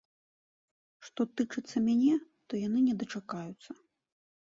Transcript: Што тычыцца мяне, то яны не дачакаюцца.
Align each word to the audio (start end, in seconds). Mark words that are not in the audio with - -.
Што 1.09 1.25
тычыцца 1.41 1.81
мяне, 1.87 2.15
то 2.47 2.53
яны 2.67 2.79
не 2.87 2.95
дачакаюцца. 3.05 3.71